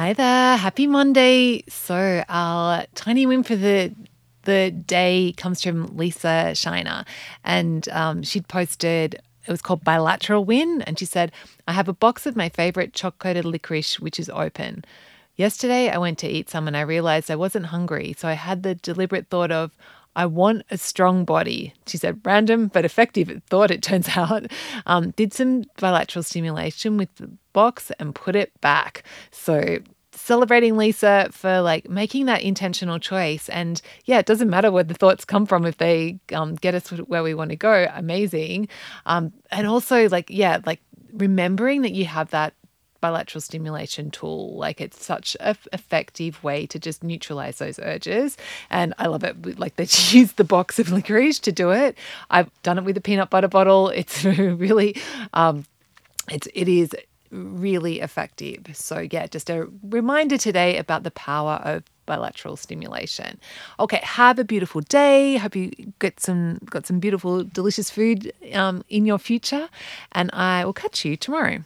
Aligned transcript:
Hi 0.00 0.14
there. 0.14 0.56
Happy 0.56 0.86
Monday. 0.86 1.62
So, 1.68 2.24
our 2.26 2.86
tiny 2.94 3.26
win 3.26 3.42
for 3.42 3.54
the 3.54 3.94
the 4.44 4.70
day 4.70 5.34
comes 5.36 5.62
from 5.62 5.94
Lisa 5.94 6.54
Shiner, 6.54 7.04
and 7.44 7.86
um, 7.90 8.22
she'd 8.22 8.48
posted. 8.48 9.16
It 9.46 9.50
was 9.50 9.60
called 9.60 9.84
Bilateral 9.84 10.46
Win, 10.46 10.80
and 10.86 10.98
she 10.98 11.04
said, 11.04 11.32
"I 11.68 11.74
have 11.74 11.86
a 11.86 11.92
box 11.92 12.24
of 12.24 12.34
my 12.34 12.48
favorite 12.48 12.94
choc 12.94 13.18
coated 13.18 13.44
licorice, 13.44 14.00
which 14.00 14.18
is 14.18 14.30
open. 14.30 14.86
Yesterday, 15.36 15.90
I 15.90 15.98
went 15.98 16.16
to 16.20 16.26
eat 16.26 16.48
some, 16.48 16.66
and 16.66 16.78
I 16.78 16.80
realized 16.80 17.30
I 17.30 17.36
wasn't 17.36 17.66
hungry, 17.66 18.14
so 18.16 18.26
I 18.26 18.32
had 18.32 18.62
the 18.62 18.76
deliberate 18.76 19.28
thought 19.28 19.52
of." 19.52 19.70
I 20.20 20.26
want 20.26 20.64
a 20.70 20.76
strong 20.76 21.24
body. 21.24 21.72
She 21.86 21.96
said, 21.96 22.20
random 22.26 22.68
but 22.68 22.84
effective 22.84 23.40
thought, 23.48 23.70
it 23.70 23.82
turns 23.82 24.06
out. 24.16 24.44
Um, 24.84 25.12
did 25.12 25.32
some 25.32 25.64
bilateral 25.78 26.22
stimulation 26.22 26.98
with 26.98 27.14
the 27.14 27.30
box 27.54 27.90
and 27.98 28.14
put 28.14 28.36
it 28.36 28.52
back. 28.60 29.02
So 29.30 29.78
celebrating 30.12 30.76
Lisa 30.76 31.30
for 31.32 31.62
like 31.62 31.88
making 31.88 32.26
that 32.26 32.42
intentional 32.42 32.98
choice. 32.98 33.48
And 33.48 33.80
yeah, 34.04 34.18
it 34.18 34.26
doesn't 34.26 34.50
matter 34.50 34.70
where 34.70 34.84
the 34.84 34.92
thoughts 34.92 35.24
come 35.24 35.46
from 35.46 35.64
if 35.64 35.78
they 35.78 36.20
um, 36.34 36.56
get 36.56 36.74
us 36.74 36.90
where 36.90 37.22
we 37.22 37.32
want 37.32 37.48
to 37.48 37.56
go. 37.56 37.86
Amazing. 37.94 38.68
Um, 39.06 39.32
and 39.50 39.66
also 39.66 40.06
like, 40.10 40.28
yeah, 40.28 40.58
like 40.66 40.82
remembering 41.14 41.80
that 41.80 41.92
you 41.92 42.04
have 42.04 42.28
that 42.30 42.52
bilateral 43.00 43.40
stimulation 43.40 44.10
tool. 44.10 44.56
Like 44.56 44.80
it's 44.80 45.04
such 45.04 45.36
a 45.40 45.48
f- 45.48 45.68
effective 45.72 46.42
way 46.42 46.66
to 46.66 46.78
just 46.78 47.02
neutralize 47.02 47.58
those 47.58 47.78
urges. 47.80 48.36
And 48.70 48.94
I 48.98 49.06
love 49.06 49.24
it. 49.24 49.58
Like 49.58 49.76
they 49.76 49.84
use 50.16 50.32
the 50.32 50.44
box 50.44 50.78
of 50.78 50.90
licorice 50.90 51.38
to 51.40 51.52
do 51.52 51.70
it. 51.70 51.96
I've 52.30 52.50
done 52.62 52.78
it 52.78 52.84
with 52.84 52.96
a 52.96 53.00
peanut 53.00 53.30
butter 53.30 53.48
bottle. 53.48 53.88
It's 53.88 54.24
really, 54.24 54.96
um, 55.32 55.64
it's 56.30 56.48
it 56.54 56.68
is 56.68 56.90
really 57.30 58.00
effective. 58.00 58.66
So 58.72 59.06
yeah, 59.10 59.26
just 59.26 59.50
a 59.50 59.68
reminder 59.82 60.36
today 60.38 60.76
about 60.78 61.04
the 61.04 61.10
power 61.10 61.60
of 61.64 61.84
bilateral 62.06 62.56
stimulation. 62.56 63.38
Okay, 63.78 64.00
have 64.02 64.38
a 64.38 64.44
beautiful 64.44 64.80
day. 64.80 65.36
Hope 65.36 65.54
you 65.54 65.70
get 66.00 66.18
some 66.20 66.58
got 66.66 66.86
some 66.86 66.98
beautiful, 66.98 67.44
delicious 67.44 67.90
food 67.90 68.32
um, 68.52 68.82
in 68.88 69.06
your 69.06 69.18
future, 69.18 69.68
and 70.12 70.30
I 70.32 70.64
will 70.64 70.72
catch 70.72 71.04
you 71.04 71.16
tomorrow. 71.16 71.60